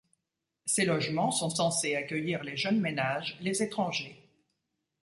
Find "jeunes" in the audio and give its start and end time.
2.57-2.81